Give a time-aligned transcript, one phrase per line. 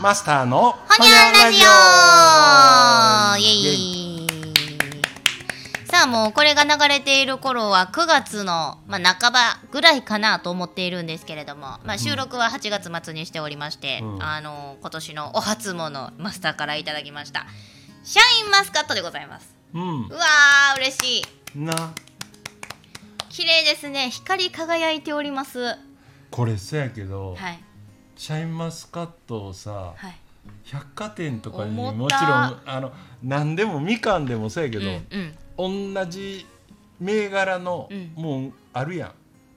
[0.00, 1.58] マスターのほにゃラジ
[3.34, 3.38] オ。
[3.40, 4.26] イエイ。
[5.86, 14.22] さあもうこれが流れている頃は9月の、まあ、半ばぐらいかなと思っているんですけれども、まあ、収録は8月末にしておりまして、うん。
[14.22, 17.46] あの今年のお初物マスターからいただきました。
[18.04, 19.52] シャインマスカットでございます。
[19.74, 20.06] うん。
[20.06, 21.22] うわー嬉し
[21.56, 21.58] い。
[21.58, 21.92] な。
[23.30, 24.10] 綺麗ですね。
[24.10, 25.58] 光り輝いております。
[25.58, 25.78] は
[26.30, 27.67] これそやけど、い
[28.18, 30.14] シャインマスカットをさ、はい。
[30.64, 35.94] 百貨店とかにもちろんあの何でもみかんでもそうやけど、うんうん。
[35.94, 36.44] 同じ
[36.98, 38.12] 銘柄のうん。
[38.16, 39.14] もんあるや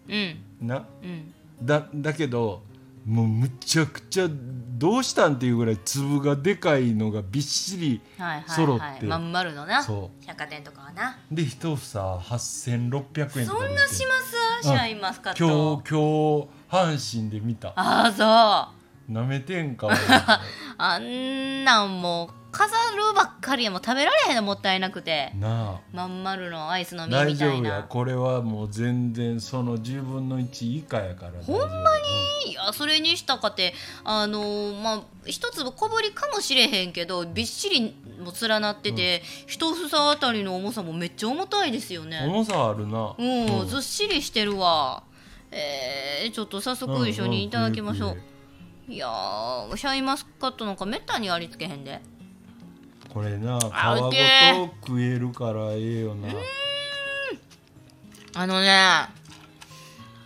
[0.07, 0.15] うん。
[0.63, 0.85] んな。
[1.01, 1.33] うん。
[1.61, 2.61] だだけど
[3.03, 8.83] もうむちゃくちゃどうしたんっていうぐらい粒がでかいのがびっしりはいはい揃って。
[8.83, 9.81] はいまん丸のな。
[9.81, 11.17] そ百貨店とかはな。
[11.31, 14.13] で一房8600円とそかで売ってんなしま
[14.61, 14.67] す？
[14.67, 17.73] シャインマスカッ今ト日今日阪神で見た。
[17.75, 18.73] ああそ
[19.09, 19.11] う。
[19.11, 19.93] なめてんかも。
[20.77, 25.33] あんなんもう飾るばっかりやもう食べられへんのもったいなくて。
[25.35, 25.79] なあ。
[25.91, 27.77] まん丸のアイスの実大丈夫みたいな。
[27.79, 27.83] や。
[27.83, 31.65] これはもう全然その10分の1以下やからほんま
[32.45, 32.51] に？
[32.51, 33.73] いやそれにしたかて。
[34.05, 42.21] あのーまあ一粒小ぶりかもしれへんけどびっしりも連なってて、一房あたりの重さもめっちゃ重たいですよね。
[42.25, 43.13] 重さあるな。
[43.17, 45.03] うん、ずっしりしてるわ
[45.51, 48.11] えー、ちょっと早速一緒にいただきましょ
[48.87, 52.01] う、いやーシャインマスカットなんかめったにありつけへんで。
[53.13, 54.15] これな皮あごと
[54.87, 56.29] 食えるからええよな。
[58.33, 59.09] あのね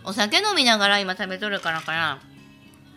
[0.04, 2.20] お酒飲みながら今食べとるからかな。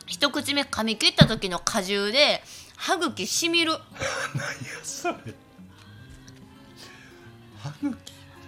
[0.05, 2.43] 一口目噛み切った時の果汁で
[2.77, 3.71] 歯茎しみる。
[3.73, 3.79] いや
[4.83, 5.15] それ。
[7.57, 7.95] 歯茎。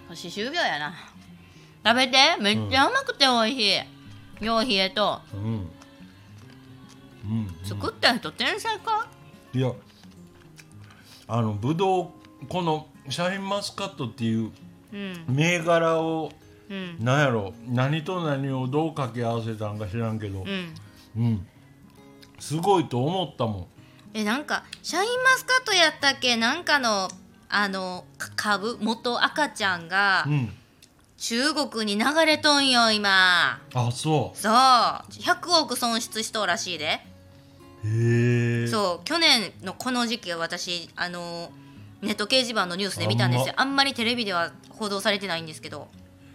[0.08, 0.94] 歯周病やな
[1.84, 2.36] 食べて。
[2.40, 3.76] めっちゃ甘くて美味し
[4.40, 5.20] い、よう冷えと。
[5.34, 5.40] うん。
[5.42, 5.60] うん、
[7.24, 9.06] うん、作った人天才か？
[9.54, 9.72] いや
[11.28, 14.50] あのぶどうこのシャインマスカットっていう
[14.92, 15.24] うん。
[15.28, 16.32] 銘柄を
[16.68, 16.96] うん。
[17.04, 20.40] なんやろ何と何をどう掛け合わせたんか知らんけど。
[20.40, 20.74] うん。
[21.16, 21.46] うん。
[22.38, 23.66] すごいと思ったもん。
[24.14, 26.36] えなんかシャインマスカットやったっけ？
[26.36, 27.08] なんかの
[27.48, 28.78] あのか株？
[28.80, 30.52] 元赤ちゃんがうん
[31.24, 33.60] 中国に流れとんよ今。
[33.74, 34.52] あそそう。
[34.52, 36.98] 100億損失しとうらしいで。
[37.84, 38.66] うへえ。
[38.66, 39.04] そう。
[39.04, 41.52] 去年のこの時期は私あの
[42.00, 43.54] ネット掲示板のニュースで見たんですよ。
[43.56, 43.84] あんま。
[43.84, 45.86] りテレビでは報道されてないんですけど。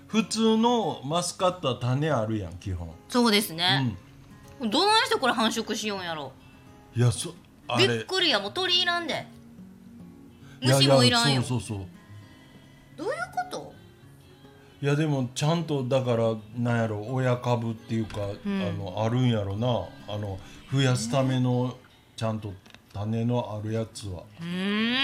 [0.08, 2.90] 普通のマスカットは種あるやん基本。
[3.09, 3.94] そうですうね、
[4.62, 4.70] ん。
[4.72, 6.31] どないしてこれ繁殖しようんやろ。
[6.96, 7.34] いやそ
[7.68, 8.40] あびっれくりや。
[8.40, 9.28] もう鳥いらんで。
[10.62, 11.42] 虫もいらんよ。
[11.42, 11.88] そうそうそう。
[12.96, 13.14] どういう
[13.52, 13.77] こと？
[14.80, 18.22] いやでもちゃんとだからなんやろ親株っていうか、ん。
[18.22, 19.68] あのあるんやろな。
[20.08, 20.40] あの
[20.72, 21.76] 増やすための
[22.16, 22.54] ちゃんと
[22.94, 24.24] 種のあるやつは。
[24.40, 24.98] うーん。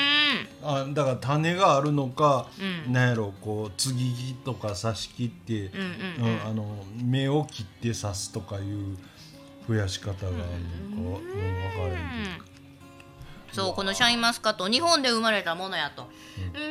[0.63, 2.47] あだから種があるのか、
[2.85, 2.93] うん。
[2.93, 5.71] なんやろこう継ぎ木とか刺し切って、うん
[6.45, 8.97] あの芽を切って刺すとかいう
[9.67, 10.35] 増やし方がある
[11.01, 11.93] のか、うん、分からへん
[12.35, 12.52] けど
[13.53, 16.09] そうこのシャインマスカット日本で生まれたものやと、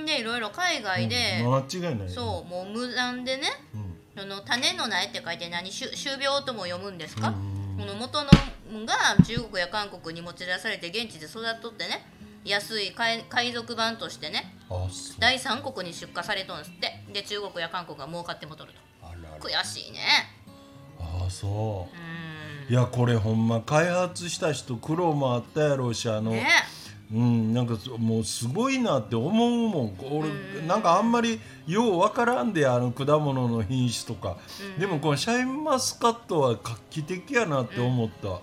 [0.02, 3.92] ん、でいろいろ海外で、うん間違いないそうもう無断でねうん。
[4.20, 12.06] その種の苗って書いて何種種苗とも読むんですか、うんこの元のが中国や韓国に持ち出されて現地で育っとってね
[12.44, 14.54] 安い海海賊版としてね
[15.18, 17.02] 第三国に出荷されとんすって。
[17.12, 18.78] で中国や韓国が儲かってもとると。
[19.02, 19.98] あらら悔しいね。
[21.00, 21.96] あそう。
[22.68, 26.46] ういやこれほんま開発した人苦労もあったやろうしあの、んね
[27.12, 29.96] うんなんかそもうすごいなって思うもん。
[30.10, 30.66] 俺うん。
[30.66, 34.38] なんかあんまりようわからんであの果物の品種とか、
[34.74, 34.80] うん。
[34.80, 38.40] でもこのシャインマスカットは画期的やなって思った、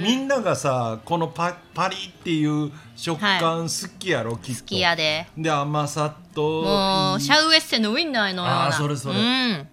[0.00, 4.60] みんながさこのパパリっていう食感好きやろ、きっと。
[4.60, 5.26] 好きやで。
[5.36, 8.66] で甘さともういいシャウエッセンのウインナーのような。
[8.68, 9.16] あーそれそれ。
[9.16, 9.68] うん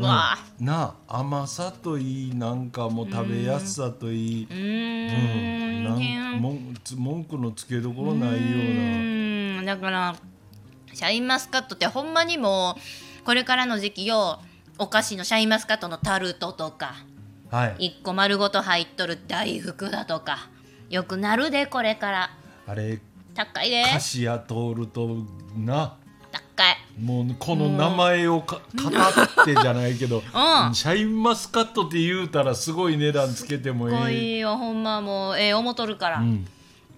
[0.00, 5.84] うわうんなあ甘さといいなんかもう食べやすさといい、ううん。
[5.84, 9.60] なんね文つ文句のつけどころないような。
[9.60, 9.64] うん。
[9.66, 10.16] だから
[10.92, 12.76] シャインマスカットってほんまにも
[13.22, 14.40] うこれからの時期よ
[14.78, 16.94] お菓子のシャインマスカットのタルトとか
[17.50, 17.86] はい。
[17.86, 20.48] 一個丸ごと入っとる大福だとか
[20.88, 22.30] よくなるでこれから。
[22.66, 23.00] あれ
[23.34, 23.84] 高いで。
[23.84, 25.24] 菓子屋通ると
[25.56, 25.96] な
[26.30, 26.76] 高い。
[27.00, 30.74] もうこの名前をか語ってじゃないけど、 うん。
[30.74, 34.12] シャインマスカットって言うたらすごい値段つけてもかっこえ。
[34.12, 35.38] えいいよほんまもう。
[35.38, 36.46] ええ思っとるから、うん。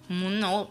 [0.09, 0.69] もんなお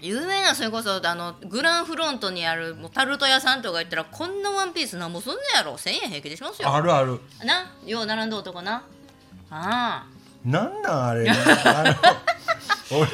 [0.00, 5.72] 有名なそれこそあのグランフロントにあるもうタルト屋さんとか行ったらこんなワンピースなんもすんねやろ。
[5.72, 6.72] 1000円平気でしますよ。
[6.72, 7.20] あるある。
[7.44, 8.82] なよう並んどうとこな。
[9.50, 10.06] ああ。
[10.44, 11.28] なんなんあれ。
[11.28, 11.34] あ
[12.92, 13.08] の俺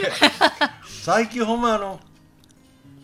[0.86, 2.00] 最近ほんまあの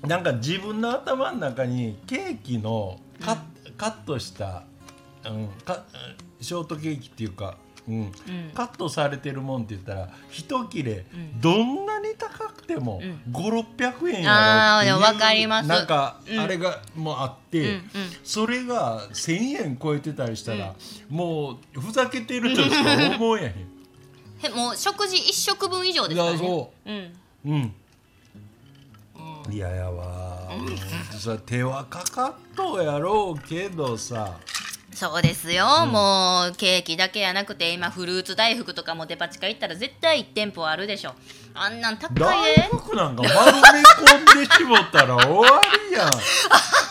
[0.06, 3.44] なんか自分の頭の中にケーキのカ,、
[3.76, 4.64] カットした、
[5.24, 5.84] うん、か
[6.40, 7.56] ショートケーキっていうか、
[7.88, 7.94] うん。
[7.96, 8.12] うん。
[8.54, 11.04] カットされてるもんって言ったら一切れ
[11.40, 13.34] どんなに高くてもうん。
[13.34, 15.68] 5600円やろってかります。
[15.68, 16.40] なんかうん。
[16.40, 17.82] あれがもうあって、うんうん。
[18.24, 20.74] それが1,000円超えてたりしたら、
[21.08, 23.50] もうふざけてるとしか思えへん。
[24.42, 26.38] へもう食事一食分以上ですからね。
[26.38, 27.12] そうん。
[27.44, 27.74] うん。
[29.50, 31.18] いややわー。
[31.18, 34.38] さ手はかかっとうやろうけどさ。
[34.92, 41.14] そうですよ、もうケーキだけやなくて今フルーツ大福とかもデパ地下行ったら絶対1店舗あるでしょ
[41.54, 46.10] あんなん高い大で福なんか丸め込んでしもったら終わりやん。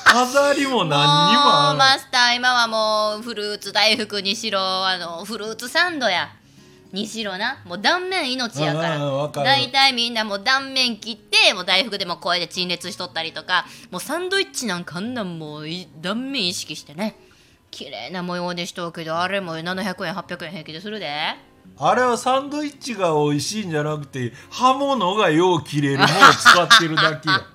[0.10, 6.32] 飾りも何にもマスター今はもうフルーツ大福にしろあのフルーツサンドや
[6.92, 9.28] にしろなもう断面命やから。
[9.44, 13.66] 大体みんなもう断面切ってもう大福でも声で陳列しとったりとか。
[13.92, 17.16] もうサンドイッチなんかあんなんもうい断面意識してね。
[17.72, 21.10] 綺麗な模様でしとうけどあれも700円800円平気でするで。
[21.78, 27.46] あれはサンドイッチが美味しいんじゃなくて刃物がよう切れるものを使ってるだけや。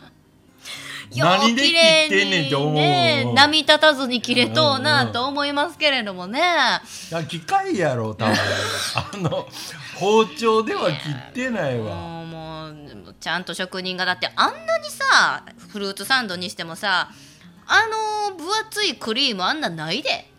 [1.16, 6.40] 何で切ってんねんって思うね波立たずに切れとうなと思いますけれどもね、
[7.28, 8.34] 機械やろ多分。
[8.94, 9.48] あの
[9.96, 11.94] 包丁では切ってないわ。
[11.94, 17.10] もうもうちゃんと職人がだってあんなにさフルーツサンドにしてもさ
[17.66, 20.30] あの分厚いクリームあんなないで、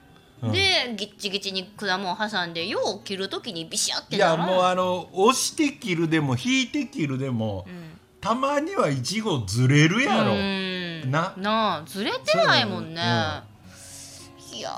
[0.42, 0.51] うん。
[0.51, 7.84] でギッチギチに果物挟んでよう切るときにビシャっていやもうあの押して切るでも引いて切るでも、ん
[8.25, 11.12] たまにはいちごずれるやろ、うん。
[11.12, 11.31] な。
[11.38, 13.04] なあずれてないもんね、
[13.69, 14.72] そういや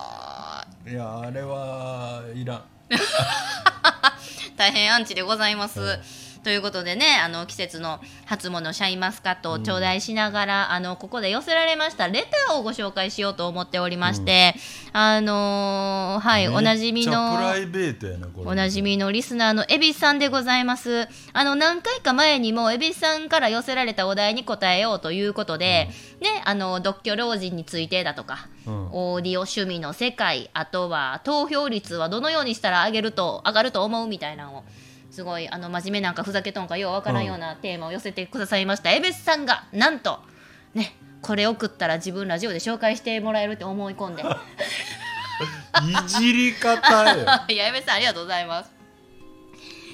[0.86, 0.92] ー。
[0.92, 2.62] いやあれはいらん。
[4.58, 5.80] 大変アンチでございます。
[5.80, 14.56] うんということでねあの季節の初物シャインマスカットを頂戴しながら、あのここで寄せられましたレターをご紹介しようと思っておりまして、
[14.94, 21.10] あのーはいおなじみめっちゃプのライベートやなおなじみのリスナーの恵比寿さんでございます。
[21.34, 25.90] あの何回か前にも恵比寿さんから寄せられたお題に答えようということで、
[26.22, 28.88] ねあの独居老人についてだとか、うん。
[28.94, 34.64] オーディオ趣味の世界あとは投票率はどのようにしたら上げると上がると思うみたいなのを
[35.18, 40.20] すごいあの真面目なんかふざけとんかようわからんようなテーマを寄せてくださいました、エベスさんがなんと
[40.76, 40.94] ね
[41.24, 44.22] これ送ったら自分ラジオで紹介してもらえるって思い込んで。
[44.22, 47.26] いじり方よ。
[47.50, 48.70] いやエベスさんありがとうございます。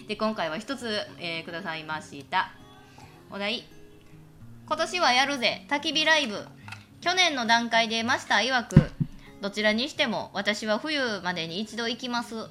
[0.09, 2.51] で今回は一つ、えーくださいました。
[3.31, 3.63] お題。
[4.67, 5.65] 今年はやるぜ。
[5.69, 6.45] 焚き火ライブ。
[6.99, 8.91] 去年の段階でマスター曰く
[9.39, 12.49] どちらにしても私は冬までに一度行きます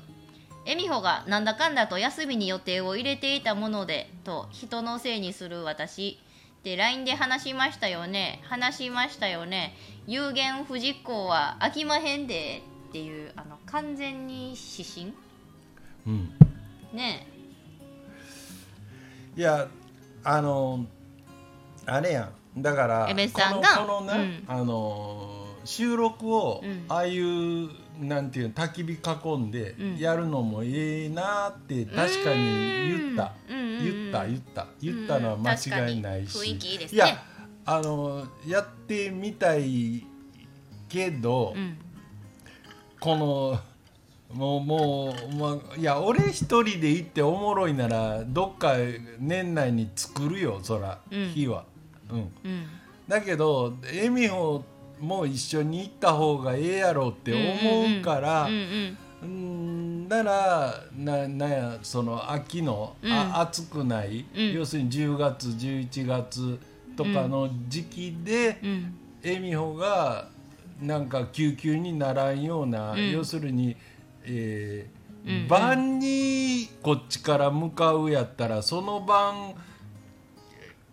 [0.65, 6.19] エミホがなんだかんだと休みに予定を入れていたものでと人のせいにする私。
[6.63, 8.41] で LINE で話しましたよね。
[8.45, 9.75] 話しましたよね。
[10.07, 15.13] 有言不実行は飽きまへんでっていうあの完全に指針。
[16.07, 16.31] うん。
[16.93, 17.27] ね。
[19.37, 19.67] いや
[20.23, 20.87] あの
[21.87, 22.63] あれやん。
[22.63, 24.55] だからエベさんがこのこのね、うん。
[24.55, 26.85] あの収録を、うん。
[26.89, 27.71] ああいう
[28.01, 29.97] なんていうの焚き火囲んでうん。
[29.97, 32.45] やるのもええなって確かに
[32.89, 34.67] 言った、言った言った。
[34.81, 36.99] 言ったのは間違いないし、いいですね。
[36.99, 37.23] や
[37.65, 40.05] あのやってみたい
[40.89, 41.79] けど、うん。
[43.01, 43.61] この
[44.33, 48.77] もうもう、まあ、いや俺一人で行っておもろいならどっか
[49.19, 51.29] 年内に作るよそら、うん。
[51.29, 51.65] 日は、
[52.11, 52.67] うん、うん。
[53.07, 54.65] だけど恵美穂
[55.03, 63.13] も一緒に行った方がええやろって思うからうんうんうんならななんやその秋の、うん。
[63.13, 64.53] あ暑くない、うん。
[64.53, 66.59] 要するに10月11月
[66.97, 68.95] とかの時期で、うん。
[69.23, 70.29] 恵美穂が
[70.81, 73.11] なんか救急にならんような、うん。
[73.13, 73.77] 要するに、
[74.25, 75.49] えーうん。
[75.49, 79.55] 晩にこっちから向かうやったらその晩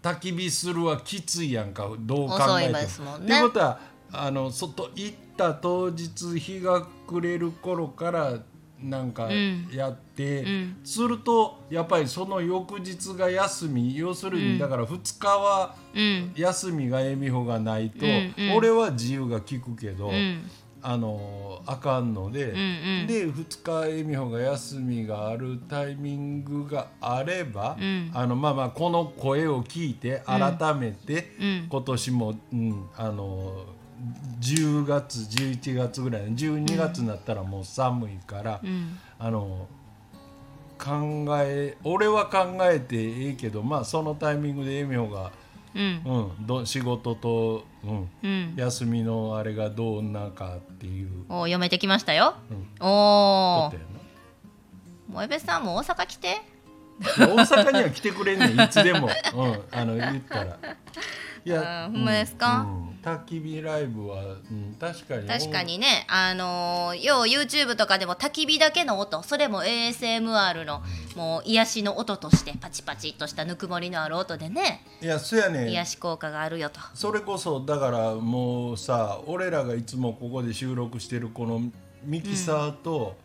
[0.02, 2.80] 焚き火するはきついやんかどう考えても。
[2.80, 3.36] ですもんね。
[3.36, 3.80] ってことは
[4.12, 8.40] あの外行った当日日が暮れる頃から
[8.82, 9.68] なんかうん。
[9.74, 10.78] やって、うん。
[10.84, 13.96] するとやっぱりその翌日が休み。
[13.96, 14.54] 要するうん。
[14.54, 15.76] にだから2日は。
[15.94, 16.34] うん。
[16.36, 18.56] 休みが恵美穂がないと、うんうん。
[18.56, 20.50] 俺は自由が利くけど、うん。
[20.82, 23.08] あのあかんので、うんうん。
[23.08, 28.12] で2日恵美穂が休みがあるタイミングがあれば、うん。
[28.14, 31.68] あのまあまあこの声を聞いて改めて、うん。
[31.70, 33.66] 今年も、うん、あの
[34.40, 38.98] 10月11月ぐらい12月になったらもう寒いから、うん。
[39.18, 39.68] あの
[40.78, 45.32] 考え俺は考えてええけどまあそのタイミングでエミホが、
[45.76, 46.02] うん。
[46.40, 48.54] うん、ど仕事と、うん、うん。
[48.56, 51.26] 休みのあれがどんなかっていう。
[51.28, 52.68] お読めてきましたよ、うん。
[52.80, 53.90] おおことや
[55.10, 56.42] もえべさんも大阪来て？
[57.18, 60.60] な大阪には来てくれんねんいつでも、うん、あの言ったら
[61.46, 62.62] いあーほんまですか？
[62.62, 62.90] うんうん。
[63.02, 65.28] 焚き火ライブは、うん、確かに。
[65.28, 66.06] 確かにね。
[66.10, 70.82] あのーよう YouTube とかでも焚き火だけの音それも ASMR の
[71.16, 75.70] もう癒しの音としてパチパチっとしたぬくもりのある音でねいやそやねん。
[75.70, 76.80] 癒し効果があるよと。
[76.94, 81.62] それこそだからもうさ俺らがいつもここで収録してるこの
[82.04, 83.16] ミキサーと、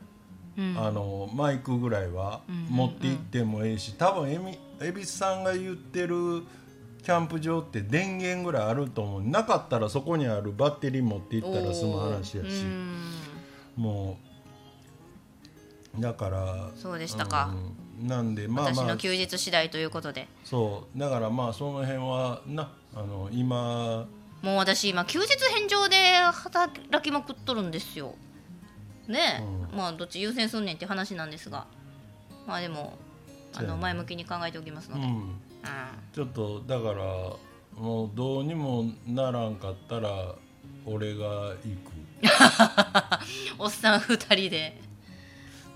[0.56, 0.76] うん。
[0.78, 6.44] あのマイクぐらいは持って行ってもええし、多分えみ恵比寿さんが言ってる
[7.04, 9.22] キャンプ場って電源ぐらいあると思う。
[9.22, 12.48] なかったらそこにあるバッテリー持って行ったら済む話やし。
[12.48, 13.12] うん。
[13.76, 14.18] も
[15.98, 17.54] うだからそうでしたか、
[18.00, 18.08] うん。
[18.08, 20.28] なんでまあまあ私の休日次第ということで。
[20.44, 20.98] そう。
[20.98, 24.06] だからまあその辺はなあの今
[24.40, 25.96] もう私今休日返上で
[26.32, 28.14] 働きまくっとるんですよ。
[29.08, 29.44] ね。
[29.72, 31.66] え、まあどっち優先すんねんって話なんですが。
[32.46, 32.96] まあでも
[33.54, 35.40] あの前向きに考えておきますので、うんうん
[36.12, 37.04] ちょっとだから
[37.80, 40.34] もうどうにもならんかったら
[40.86, 41.78] 俺が行
[43.58, 44.80] おっさん2人で。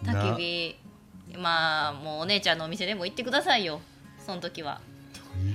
[0.03, 0.13] な。
[0.13, 0.77] 焚き
[1.33, 1.39] 火。
[1.39, 3.81] まあもうお姉ちゃんのお店でも行ってくださいよ。
[4.25, 4.81] その時は。
[4.81, 4.98] く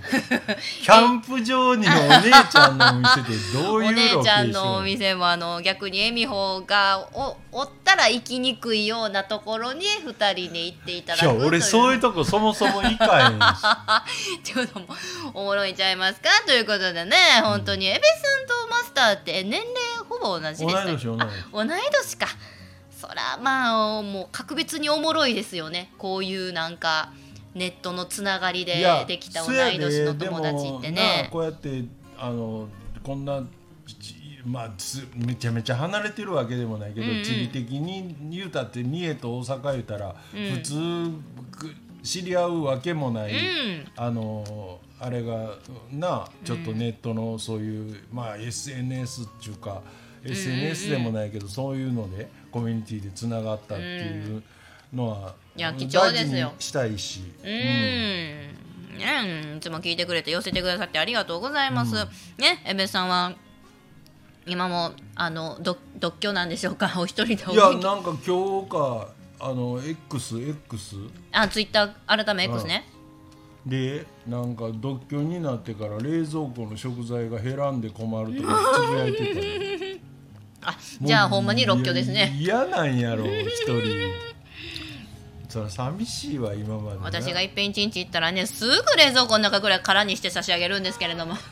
[0.84, 13.40] キャンプ場にのお姉ちゃんのお店ってどういうお姉ちゃんのお店もあの逆に恵美穂がおおったら行きにくいようなところに2人で行っていただくいや俺そういう ととこそもそも行かへん
[14.44, 14.54] し。
[14.54, 14.88] ちょっとも
[15.34, 16.30] おもろいんちゃいますか？
[16.46, 18.04] ということでね本当にエベさ
[18.44, 19.74] んとマスターって年齢
[20.10, 20.92] ほぼ同じでしたっけ？
[20.92, 22.28] 年同い年同い年か。
[23.00, 25.92] そらまあもう格別におもろいですよね。
[25.98, 27.10] こういうなんか
[27.56, 31.30] ネットのつながりでできた同い年の友達ってね。
[31.32, 31.84] こうやって
[32.18, 32.68] あの
[33.04, 33.44] こんな
[34.00, 37.24] ちまあつめちゃめちゃ離れてるわけでもないけど、うんうん。
[37.24, 40.52] 地理的に言うたって三重と大阪言うたら、うん。
[40.56, 40.74] 普通
[41.52, 43.86] く知り合うわけもない、うん。
[43.96, 45.58] あのあれが
[45.92, 49.82] なちょっとネットのそういう、まあ SNS っていうか
[50.26, 54.44] SNS でもないけど、そういうのでコミュニティでつながったっていう
[54.94, 56.54] のは、いや貴重ですよ。
[56.60, 58.54] したいし、うん、ね
[59.58, 61.96] いつも聞いてくれて寄せてくださってありがとうございます。
[62.38, 63.34] ね、エベさんは
[64.46, 66.92] 今もあの独独居なんでしょうか？
[66.98, 69.08] お一人でおいやなんか今日か
[69.40, 72.88] あの XX あ、ツイッター改め X ね。
[73.66, 79.46] でなんか独居になってから冷蔵庫の食材が減らんで困るとかつぶやいてたよ。
[80.66, 82.36] あ、じゃあほんまに六居ですね。
[82.40, 83.82] 嫌なんやろ一人
[85.54, 87.04] それ寂しいわ今までな。
[87.04, 91.36] 私がいっぺん一日行ったらね、すぐ冷蔵庫の中ぐらい空にして差し上げるんですけれども。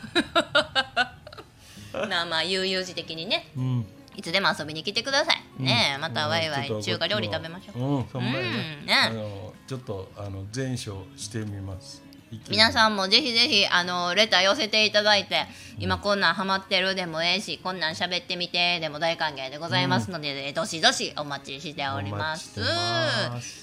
[2.09, 3.85] まあまあ悠々自適にね、うん。
[4.15, 5.43] いつでも遊びに来てください。
[5.61, 7.79] ね、またワイワイ中華料理食べましょう。
[7.79, 8.87] ううんね,、うん。
[8.87, 12.01] ねあのちょっとあの前処してみます
[12.49, 15.47] 皆さんんもぜひぜひあのレター寄せていただいて
[15.79, 22.59] 今こんなんハマってるでもええしこんなん喋ってみてでも大歓迎でございますので、どしどしお待ちしております。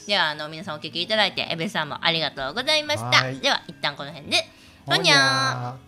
[0.07, 3.25] ではあの皆さんお聞きいただいてエベさんもありがとうございました。
[3.25, 3.39] はい。
[3.39, 4.45] では一旦この辺で。
[4.87, 5.88] ほほにゃー